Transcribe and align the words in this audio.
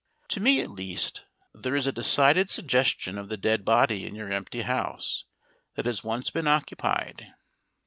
To 0.29 0.39
me, 0.39 0.61
at 0.61 0.71
least, 0.71 1.25
there 1.53 1.75
is 1.75 1.85
a 1.85 1.91
decided 1.91 2.49
suggestion 2.49 3.19
of 3.19 3.29
the 3.29 3.37
dead 3.37 3.63
body 3.63 4.07
in 4.07 4.15
your 4.15 4.31
empty 4.33 4.63
house 4.63 5.25
that 5.75 5.85
has 5.85 6.03
once 6.03 6.31
been 6.31 6.47
occupied. 6.47 7.35